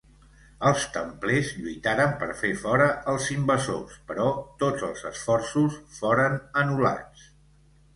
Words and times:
Els 0.69 0.85
templers 0.95 1.51
lluitaren 1.57 2.15
per 2.23 2.31
fer 2.41 2.51
fora 2.63 2.89
els 3.15 3.29
invasors, 3.37 4.01
però 4.11 4.29
tots 4.65 4.91
els 4.93 5.09
esforços 5.15 5.81
foren 6.03 6.45
anul·lats. 6.67 7.35